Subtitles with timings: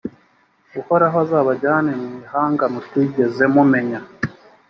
[0.79, 3.99] uhoraho azabajyana mu ihanga mutigeze mumenya,